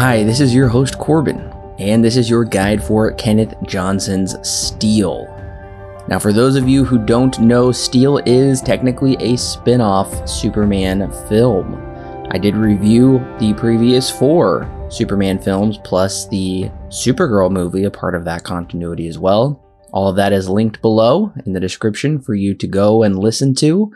[0.00, 5.26] Hi, this is your host Corbin, and this is your guide for Kenneth Johnson's Steel.
[6.08, 11.12] Now, for those of you who don't know, Steel is technically a spin off Superman
[11.28, 11.74] film.
[12.30, 18.24] I did review the previous four Superman films plus the Supergirl movie, a part of
[18.24, 19.62] that continuity as well.
[19.92, 23.54] All of that is linked below in the description for you to go and listen
[23.56, 23.92] to.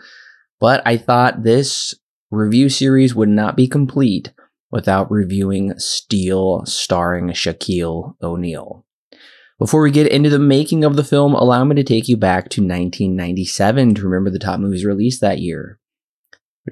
[0.61, 1.95] But I thought this
[2.31, 4.33] review series would not be complete
[4.75, 8.85] without reviewing Steel starring Shaquille O'Neal.
[9.57, 12.49] Before we get into the making of the film, allow me to take you back
[12.51, 15.79] to 1997 to remember the top movies released that year.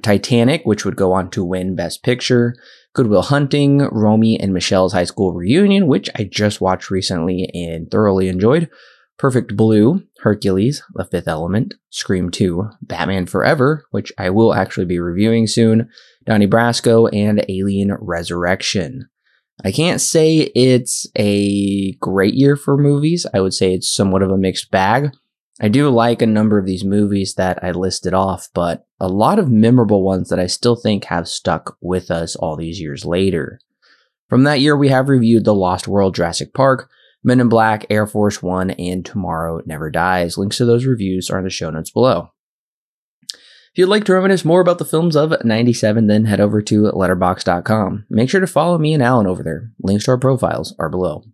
[0.03, 2.57] Titanic, which would go on to win Best Picture,
[2.93, 7.89] Good Will Hunting, Romy and Michelle's High School Reunion, which I just watched recently and
[7.89, 8.69] thoroughly enjoyed,
[9.17, 15.01] Perfect Blue, Hercules, The Fifth Element, Scream 2, Batman Forever, which I will actually be
[15.01, 15.89] reviewing soon,
[16.25, 19.09] Donnie Brasco, and Alien Resurrection.
[19.65, 23.27] I can't say it's a great year for movies.
[23.35, 25.11] I would say it's somewhat of a mixed bag.
[25.61, 29.39] I do like a number of these movies that I listed off, but a lot
[29.39, 33.61] of memorable ones that I still think have stuck with us all these years later.
[34.29, 36.89] From that year, we have reviewed The Lost World Jurassic Park,
[37.25, 40.37] Men in Black, Air Force One, and Tomorrow Never Dies.
[40.37, 42.31] Links to those reviews are in the show notes below.
[43.31, 46.83] If you'd like to reminisce more about the films of 97, then head over to
[46.83, 48.07] letterboxd.com.
[48.11, 49.71] Make sure to follow me and Alan over there.
[49.81, 51.25] Links to our profiles are below.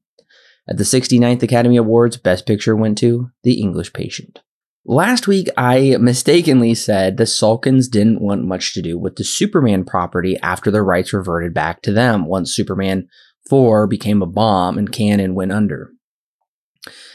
[0.68, 4.40] At the 69th Academy Awards, Best Picture went to The English Patient.
[4.84, 9.84] Last week, I mistakenly said the Salkinds didn't want much to do with the Superman
[9.84, 13.08] property after the rights reverted back to them once Superman
[13.48, 15.90] 4 became a bomb and Cannon went under.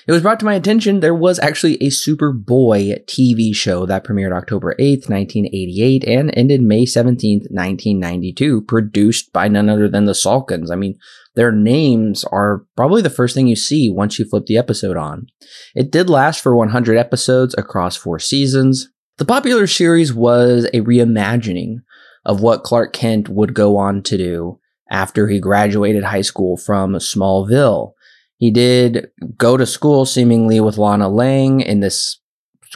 [0.05, 4.35] It was brought to my attention there was actually a Superboy TV show that premiered
[4.35, 10.71] October 8th, 1988 and ended May 17th, 1992, produced by none other than the Salkinds.
[10.71, 10.97] I mean,
[11.35, 15.27] their names are probably the first thing you see once you flip the episode on.
[15.73, 18.89] It did last for 100 episodes across four seasons.
[19.17, 21.77] The popular series was a reimagining
[22.25, 24.59] of what Clark Kent would go on to do
[24.93, 27.93] after he graduated high school from Smallville.
[28.37, 32.19] He did go to school seemingly with Lana Lang in this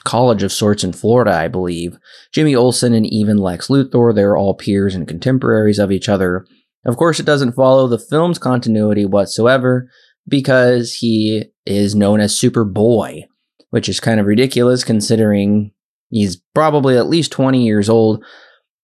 [0.04, 1.98] college of sorts in Florida, I believe.
[2.34, 6.46] Jimmy Olsen and even Lex Luthor, they're all peers and contemporaries of each other.
[6.86, 9.90] Of course, it doesn't follow the film's continuity whatsoever
[10.28, 13.24] because he is known as Superboy,
[13.70, 15.72] which is kind of ridiculous considering
[16.10, 18.24] he's probably at least 20 years old.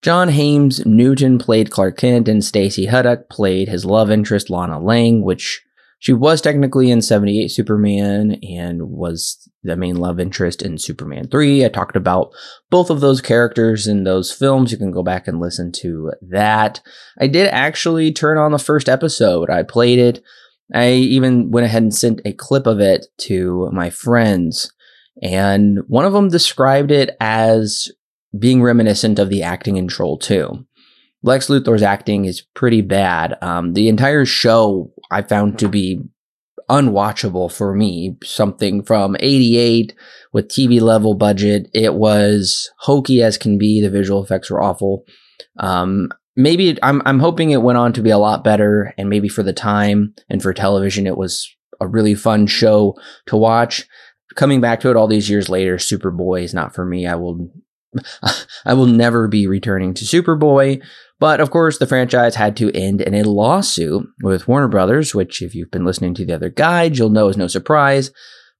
[0.04, 5.22] John Haymes Newton played Clark Kent, and Stacy Haiduk played his love interest Lana Lang,
[5.22, 5.64] which
[5.98, 11.64] she was technically in 78 Superman and was the main love interest in Superman 3.
[11.64, 12.32] I talked about
[12.68, 14.70] both of those characters in those films.
[14.70, 16.82] You can go back and listen to that.
[17.18, 19.48] I did actually turn on the first episode.
[19.48, 20.22] I played it.
[20.74, 24.70] I even went ahead and sent a clip of it to my friends.
[25.22, 27.90] And one of them described it as
[28.38, 30.64] being reminiscent of the acting in Troll 2.
[31.22, 33.36] Lex Luthor's acting is pretty bad.
[33.40, 36.02] Um, the entire show I found to be
[36.68, 38.16] unwatchable for me.
[38.22, 39.94] Something from 88
[40.32, 41.70] with TV level budget.
[41.72, 43.80] It was hokey as can be.
[43.80, 45.04] The visual effects were awful.
[45.58, 49.28] Um, maybe I'm, I'm hoping it went on to be a lot better and maybe
[49.28, 51.48] for the time and for television, it was
[51.80, 52.96] a really fun show
[53.26, 53.86] to watch.
[54.34, 57.06] Coming back to it all these years later, Superboy is not for me.
[57.06, 57.50] I will
[58.64, 60.82] I will never be returning to Superboy.
[61.20, 65.42] But of course, the franchise had to end in a lawsuit with Warner Brothers, which,
[65.42, 68.10] if you've been listening to the other guide, you'll know is no surprise.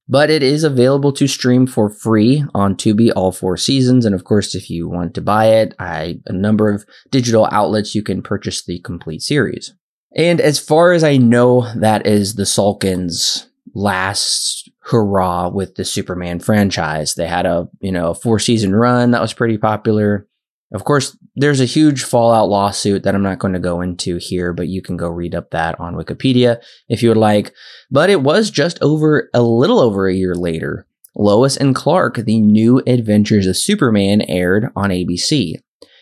[0.07, 4.05] But it is available to stream for free on Tubi all four seasons.
[4.05, 7.95] And of course, if you want to buy it, I, a number of digital outlets
[7.95, 9.73] you can purchase the complete series.
[10.15, 16.39] And as far as I know, that is the Salkinds' last hurrah with the Superman
[16.39, 17.15] franchise.
[17.15, 20.27] They had a, you know, a four season run that was pretty popular.
[20.73, 24.53] Of course, there's a huge Fallout lawsuit that I'm not going to go into here,
[24.53, 27.53] but you can go read up that on Wikipedia if you would like.
[27.89, 30.87] But it was just over a little over a year later.
[31.15, 35.55] Lois and Clark, The New Adventures of Superman, aired on ABC.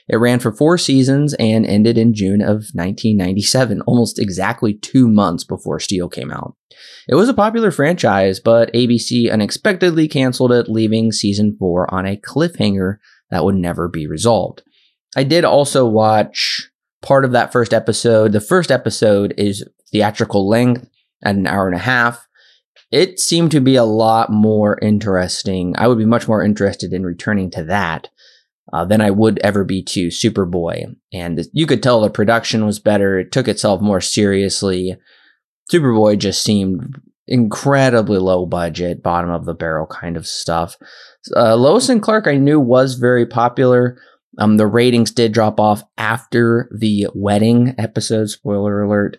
[0.09, 5.43] It ran for four seasons and ended in June of 1997, almost exactly two months
[5.43, 6.55] before Steel came out.
[7.07, 12.17] It was a popular franchise, but ABC unexpectedly canceled it, leaving season four on a
[12.17, 12.97] cliffhanger
[13.29, 14.63] that would never be resolved.
[15.15, 16.69] I did also watch
[17.01, 18.31] part of that first episode.
[18.31, 20.89] The first episode is theatrical length
[21.23, 22.27] at an hour and a half.
[22.91, 25.75] It seemed to be a lot more interesting.
[25.77, 28.09] I would be much more interested in returning to that
[28.71, 30.95] uh, than I would ever be to Superboy.
[31.11, 33.19] And you could tell the production was better.
[33.19, 34.95] It took itself more seriously.
[35.71, 40.77] Superboy just seemed incredibly low budget, bottom of the barrel kind of stuff.
[41.35, 43.97] Uh, Lois and Clark, I knew was very popular.
[44.37, 48.29] Um, the ratings did drop off after the wedding episode.
[48.29, 49.17] Spoiler alert.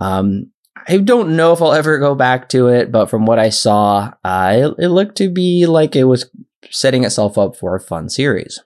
[0.00, 0.50] Um,
[0.88, 4.12] I don't know if I'll ever go back to it, but from what I saw,
[4.24, 6.30] uh, it, it looked to be like it was
[6.70, 8.60] setting itself up for a fun series.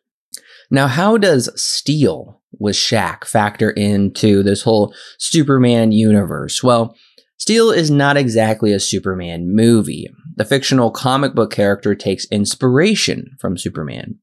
[0.71, 6.63] Now, how does Steel with Shaq factor into this whole Superman universe?
[6.63, 6.95] Well,
[7.39, 10.09] Steel is not exactly a Superman movie.
[10.37, 14.19] The fictional comic book character takes inspiration from Superman.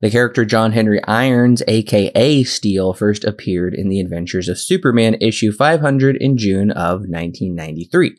[0.00, 5.50] The character John Henry Irons, aka Steel, first appeared in The Adventures of Superman issue
[5.50, 8.16] 500 in June of 1993.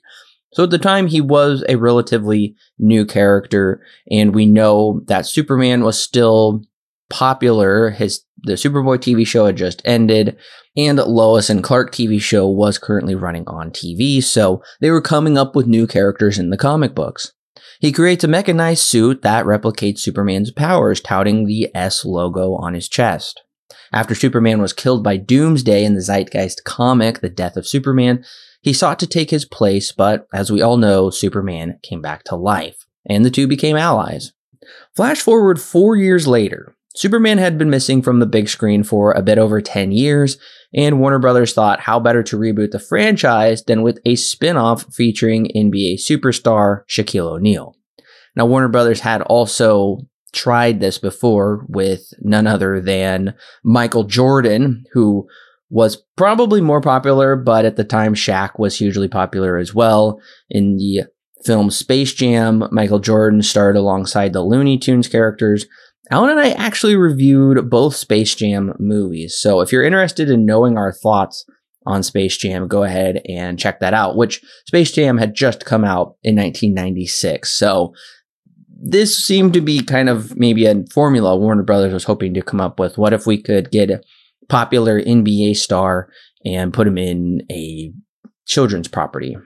[0.52, 3.81] So at the time, he was a relatively new character,
[4.12, 6.64] and we know that Superman was still
[7.09, 7.91] popular.
[7.91, 10.38] His the Superboy TV show had just ended,
[10.77, 15.38] and Lois and Clark TV show was currently running on TV, so they were coming
[15.38, 17.33] up with new characters in the comic books.
[17.79, 22.89] He creates a mechanized suit that replicates Superman's powers, touting the S logo on his
[22.89, 23.41] chest.
[23.91, 28.23] After Superman was killed by Doomsday in the Zeitgeist comic, The Death of Superman,
[28.61, 32.35] he sought to take his place, but as we all know, Superman came back to
[32.35, 34.33] life, and the two became allies.
[34.95, 39.22] Flash forward four years later, Superman had been missing from the big screen for a
[39.22, 40.38] bit over 10 years,
[40.74, 44.94] and Warner Brothers thought how better to reboot the franchise than with a spin off
[44.94, 47.74] featuring NBA superstar Shaquille O'Neal.
[48.36, 50.00] Now, Warner Brothers had also
[50.34, 55.25] tried this before with none other than Michael Jordan, who
[55.69, 60.19] was probably more popular, but at the time Shaq was hugely popular as well.
[60.50, 61.04] In the
[61.45, 65.66] film Space Jam, Michael Jordan starred alongside the Looney Tunes characters,
[66.11, 69.38] Alan and I actually reviewed both Space Jam movies.
[69.38, 71.45] So if you're interested in knowing our thoughts
[71.85, 75.83] on Space Jam, go ahead and check that out, which Space Jam had just come
[75.83, 77.51] out in 1996.
[77.51, 77.94] So
[78.81, 82.61] this seemed to be kind of maybe a formula Warner Brothers was hoping to come
[82.61, 82.97] up with.
[82.97, 84.01] What if we could get a
[84.47, 86.09] popular NBA star
[86.45, 87.91] and put him in a
[88.45, 89.38] children's property?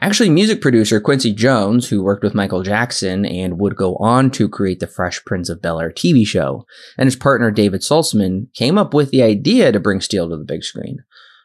[0.00, 4.48] Actually, music producer Quincy Jones, who worked with Michael Jackson and would go on to
[4.48, 6.66] create the Fresh Prince of Bel Air TV show,
[6.98, 10.44] and his partner David Salzman came up with the idea to bring Steel to the
[10.44, 10.98] big screen.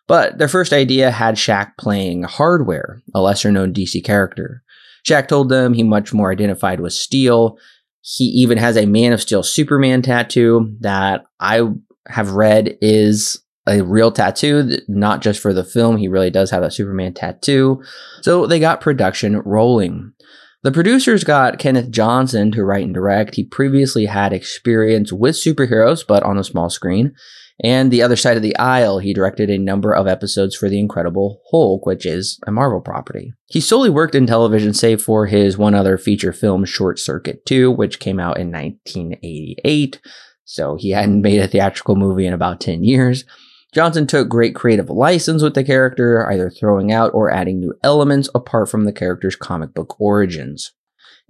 [0.08, 4.64] But their first idea had Shaq playing Hardware, a lesser known DC character.
[5.08, 7.58] Shaq told them he much more identified with Steel.
[8.02, 11.62] He even has a Man of Steel Superman tattoo that I
[12.08, 15.98] have read is a real tattoo, not just for the film.
[15.98, 17.82] He really does have a Superman tattoo.
[18.22, 20.12] So they got production rolling.
[20.62, 23.36] The producers got Kenneth Johnson to write and direct.
[23.36, 27.14] He previously had experience with superheroes, but on a small screen.
[27.62, 30.80] And The Other Side of the Aisle, he directed a number of episodes for The
[30.80, 33.34] Incredible Hulk, which is a Marvel property.
[33.48, 37.72] He solely worked in television, save for his one other feature film, Short Circuit 2,
[37.72, 40.02] which came out in 1988.
[40.46, 43.24] So he hadn't made a theatrical movie in about 10 years.
[43.74, 48.30] Johnson took great creative license with the character, either throwing out or adding new elements
[48.34, 50.74] apart from the character's comic book origins.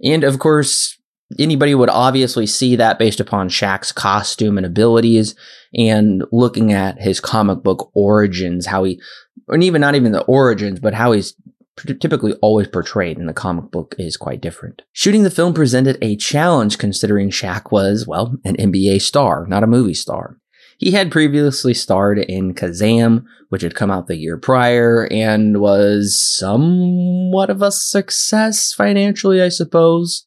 [0.02, 0.98] And of course,
[1.38, 5.34] anybody would obviously see that based upon Shaq's costume and abilities
[5.74, 9.00] and looking at his comic book origins, how he,
[9.48, 11.34] and even not even the origins, but how he's
[11.76, 14.82] typically always portrayed in the comic book is quite different.
[14.92, 19.68] Shooting the film presented a challenge considering Shaq was, well, an NBA star, not a
[19.68, 20.38] movie star.
[20.80, 26.18] He had previously starred in Kazam, which had come out the year prior and was
[26.18, 30.24] somewhat of a success financially, I suppose.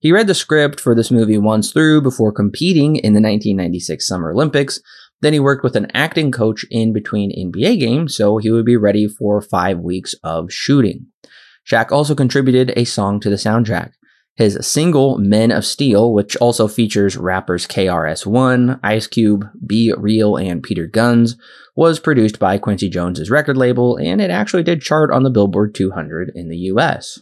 [0.00, 4.32] He read the script for this movie once through before competing in the 1996 Summer
[4.32, 4.80] Olympics.
[5.20, 8.76] Then he worked with an acting coach in between NBA games, so he would be
[8.76, 11.06] ready for five weeks of shooting.
[11.70, 13.92] Shaq also contributed a song to the soundtrack.
[14.36, 20.88] His single Men of Steel, which also features rappers KRS-One, Ice Cube, B-Real, and Peter
[20.88, 21.36] Gunz,
[21.76, 25.74] was produced by Quincy Jones's record label, and it actually did chart on the Billboard
[25.74, 27.20] 200 in the US.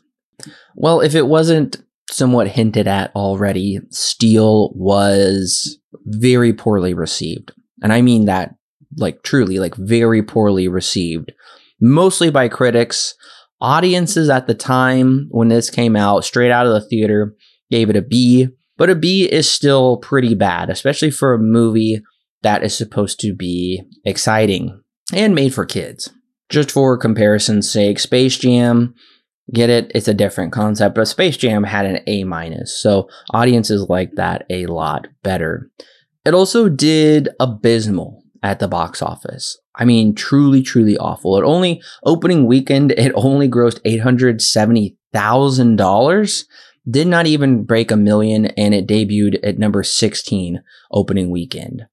[0.75, 7.53] Well, if it wasn't somewhat hinted at already, Steel was very poorly received.
[7.83, 8.55] And I mean that
[8.97, 11.33] like truly, like very poorly received,
[11.81, 13.15] mostly by critics
[13.63, 17.37] Audiences at the time when this came out, straight out of the theater,
[17.71, 22.03] gave it a B, but a B is still pretty bad, especially for a movie
[22.43, 24.83] that is supposed to be exciting
[25.15, 26.11] and made for kids.
[26.49, 28.95] Just for comparison's sake, Space Jam
[29.55, 33.87] get it, it's a different concept, but Space Jam had an A minus, so audiences
[33.89, 35.71] like that a lot better.
[36.25, 39.57] It also did abysmal at the box office.
[39.75, 41.37] I mean, truly, truly awful.
[41.39, 46.47] It only opening weekend, it only grossed eight hundred seventy thousand dollars.
[46.91, 51.87] Did not even break a million, and it debuted at number sixteen opening weekend.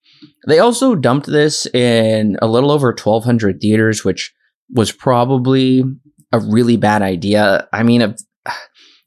[0.47, 4.33] They also dumped this in a little over twelve hundred theaters, which
[4.71, 5.83] was probably
[6.31, 7.67] a really bad idea.
[7.73, 8.15] I mean,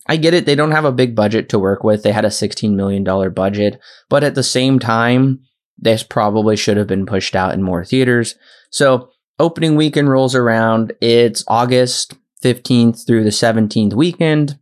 [0.08, 0.46] I get it.
[0.46, 2.02] They don't have a big budget to work with.
[2.02, 3.78] They had a $16 million budget,
[4.10, 5.40] but at the same time,
[5.78, 8.36] this probably should have been pushed out in more theaters.
[8.70, 10.92] So opening weekend rolls around.
[11.00, 12.14] It's August
[12.44, 14.58] 15th through the 17th weekend.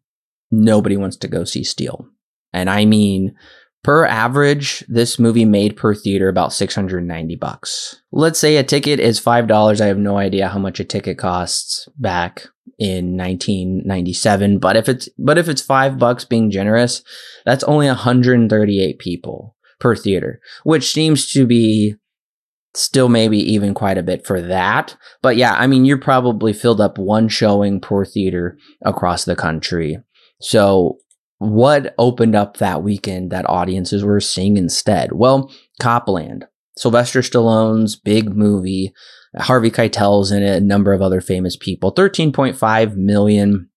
[0.51, 2.07] Nobody wants to go see Steel.
[2.53, 3.35] And I mean,
[3.83, 8.03] per average, this movie made per theater about 690 bucks.
[8.13, 9.81] Let's say a ticket is $5.
[9.81, 12.47] I have no idea how much a ticket costs back
[12.79, 17.03] in 1997, but if it's but if it's 5 bucks being generous,
[17.45, 21.95] that's only 138 people per theater, which seems to be
[22.75, 24.97] still maybe even quite a bit for that.
[25.23, 29.99] But yeah, I mean, you're probably filled up one showing per theater across the country.
[30.41, 30.99] So
[31.39, 35.13] what opened up that weekend that audiences were seeing instead?
[35.13, 36.45] Well, Cop Land,
[36.77, 38.93] Sylvester Stallone's big movie.
[39.37, 41.95] Harvey Keitel's in it, a number of other famous people.
[41.95, 43.70] 13.5 million.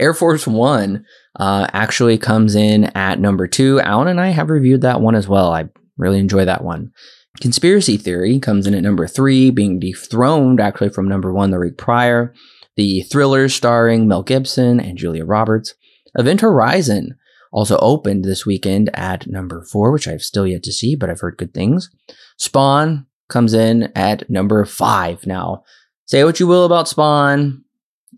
[0.00, 1.04] Air Force One
[1.38, 3.80] uh, actually comes in at number two.
[3.80, 5.52] Alan and I have reviewed that one as well.
[5.52, 6.92] I really enjoy that one.
[7.40, 11.76] Conspiracy Theory comes in at number three, being dethroned actually from number one the week
[11.76, 12.34] prior.
[12.76, 15.74] The thriller starring Mel Gibson and Julia Roberts.
[16.16, 17.16] Event Horizon
[17.52, 21.20] also opened this weekend at number four, which I've still yet to see, but I've
[21.20, 21.90] heard good things.
[22.36, 25.26] Spawn comes in at number five.
[25.26, 25.64] Now,
[26.06, 27.64] say what you will about Spawn.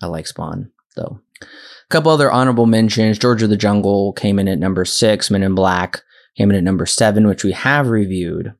[0.03, 1.21] I like Spawn, though.
[1.89, 3.19] Couple other honorable mentions.
[3.19, 5.31] George of the Jungle came in at number six.
[5.31, 6.03] Men in Black
[6.37, 8.55] came in at number seven, which we have reviewed.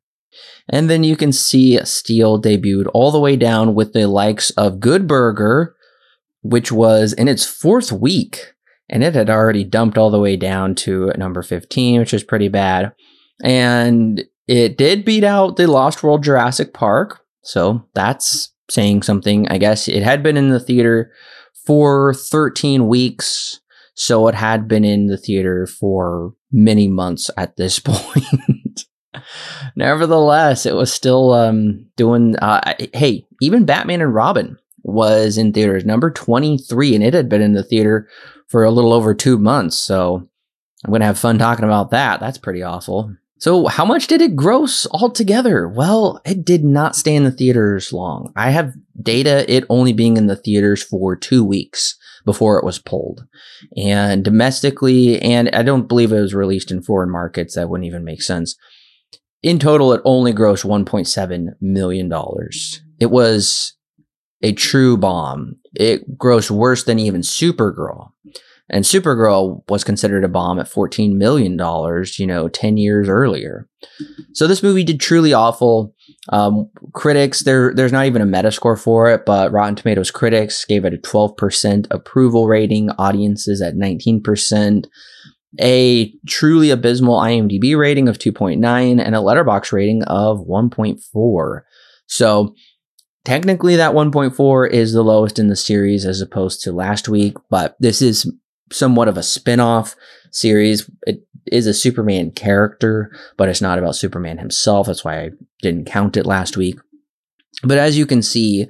[0.69, 4.81] And then you can see Steel debuted all the way down with the likes of
[4.81, 5.77] Good Burger,
[6.43, 8.55] which was in its fourth week.
[8.89, 12.49] And it had already dumped all the way down to number 15, which is pretty
[12.49, 12.93] bad.
[13.43, 17.25] And it did beat out the Lost World Jurassic Park.
[17.43, 19.49] So that's saying something.
[19.49, 21.13] I guess it had been in the theater
[21.67, 23.61] for 13 weeks.
[23.95, 28.87] So it had been in the theater for many months at this point.
[29.77, 32.37] Nevertheless, it was still um, doing.
[32.37, 37.43] Uh, hey, even Batman and Robin was in theaters, number 23, and it had been
[37.43, 38.09] in the theater
[38.49, 39.77] for a little over two months.
[39.77, 40.29] So
[40.85, 42.21] I'm going to have fun talking about that.
[42.21, 43.15] That's pretty awful.
[43.41, 45.67] So, how much did it gross altogether?
[45.67, 48.35] Well, it did not stay in the theaters long.
[48.37, 52.79] I have data it only being in the theaters for two weeks before it was
[52.79, 53.25] pulled.
[53.79, 58.05] And domestically, and I don't believe it was released in foreign markets, that wouldn't even
[58.05, 58.57] make sense.
[59.43, 62.13] In total, it only grossed $1.7 million.
[63.01, 63.75] It was
[64.43, 65.57] a true bomb.
[65.75, 68.11] It grossed worse than even Supergirl.
[68.73, 71.59] And Supergirl was considered a bomb at $14 million,
[72.19, 73.69] you know, 10 years earlier.
[74.33, 75.93] So this movie did truly awful.
[76.29, 80.85] Um, critics, there, there's not even a Metascore for it, but Rotten Tomatoes critics gave
[80.85, 84.87] it a 12% approval rating, audiences at 19%,
[85.61, 88.61] a truly abysmal IMDb rating of 2.9,
[89.05, 91.61] and a Letterboxd rating of 1.4.
[92.07, 92.55] So
[93.25, 97.75] technically that 1.4 is the lowest in the series as opposed to last week, but
[97.81, 98.31] this is
[98.73, 99.97] somewhat of a spin-off
[100.31, 100.91] series.
[101.03, 104.87] It is a Superman character, but it's not about Superman himself.
[104.87, 105.31] That's why I
[105.63, 106.79] didn't count it last week.
[107.63, 108.69] But as you can see,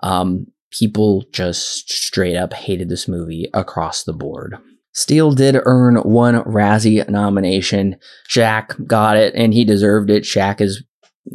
[0.00, 4.56] um, people just straight up hated this movie across the board.
[4.94, 7.96] Steel did earn one Razzie nomination.
[8.28, 10.24] Shaq got it, and he deserved it.
[10.24, 10.84] Shaq is.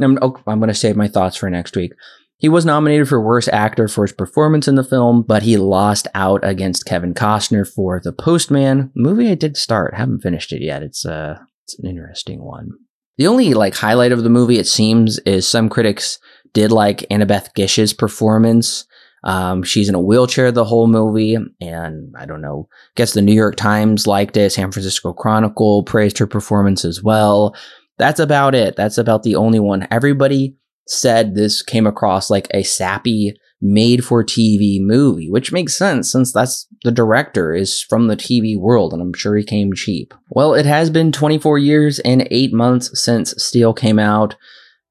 [0.02, 1.94] I'm, oh, I'm going to save my thoughts for next week.
[2.40, 6.08] He was nominated for Worst Actor for his performance in the film, but he lost
[6.14, 8.92] out against Kevin Costner for The Postman.
[8.96, 10.84] Movie I did start, haven't finished it yet.
[10.84, 12.72] It's uh, it's an interesting one.
[13.18, 16.20] The only like highlight of the movie, it seems, is some critics
[16.54, 18.86] did like Annabeth Gish's performance.
[19.24, 22.70] Um, she's in a wheelchair the whole movie, and I don't know.
[22.96, 24.52] Guess the New York Times liked it.
[24.52, 27.56] San Francisco Chronicle praised her performance as well.
[27.98, 28.76] That's about it.
[28.76, 29.88] That's about the only one.
[29.90, 30.56] Everybody
[30.88, 36.32] said this came across like a sappy made for TV movie, which makes sense since
[36.32, 40.14] that's the director is from the TV world and I'm sure he came cheap.
[40.30, 44.36] Well, it has been 24 years and 8 months since Steel came out.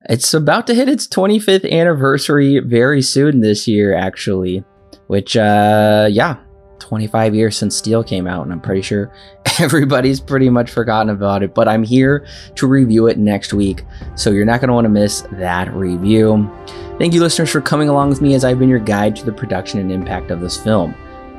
[0.08, 4.64] It's about to hit its 25th anniversary very soon this year actually,
[5.06, 6.36] which uh yeah,
[6.78, 9.12] 25 years since Steel came out, and I'm pretty sure
[9.60, 11.54] everybody's pretty much forgotten about it.
[11.54, 14.90] But I'm here to review it next week, so you're not going to want to
[14.90, 16.50] miss that review.
[16.98, 19.32] Thank you, listeners, for coming along with me as I've been your guide to the
[19.32, 20.94] production and impact of this film.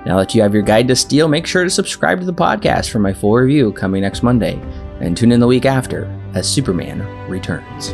[0.06, 2.90] Now that you have your guide to Steel, make sure to subscribe to the podcast
[2.90, 4.62] for my full review coming next Monday,
[5.02, 7.94] and tune in the week after as Superman returns.